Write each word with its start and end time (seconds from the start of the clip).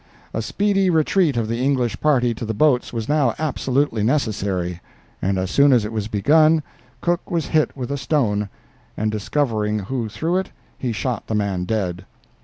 A 0.33 0.41
speedy 0.41 0.89
retreat 0.89 1.37
of 1.37 1.47
the 1.47 1.63
English 1.63 1.99
party 1.99 2.33
to 2.33 2.43
the 2.43 2.55
boats 2.55 2.91
was 2.91 3.07
now 3.07 3.35
absolutely 3.37 4.01
necessary; 4.01 4.81
as 5.21 5.51
soon 5.51 5.71
as 5.71 5.85
it 5.85 5.91
was 5.91 6.07
begun 6.07 6.63
Cook 7.01 7.29
was 7.29 7.45
hit 7.53 7.77
with 7.77 7.91
a 7.91 7.97
stone, 7.97 8.49
and 8.97 9.11
discovering 9.11 9.77
who 9.77 10.09
threw 10.09 10.37
it, 10.37 10.49
he 10.75 10.91
shot 10.91 11.27
the 11.27 11.35
man 11.35 11.65
dead. 11.65 12.07